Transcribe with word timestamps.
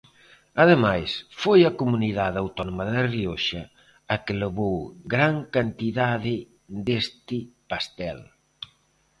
Ademais, 0.63 1.09
foi 1.41 1.59
a 1.65 1.75
Comunidade 1.81 2.37
Autónoma 2.43 2.83
da 2.91 3.03
Rioxa 3.13 3.63
a 4.13 4.15
que 4.23 4.39
levou 4.43 4.77
gran 5.13 5.35
cantidade 5.55 6.35
deste 6.87 7.37
pastel. 7.71 8.19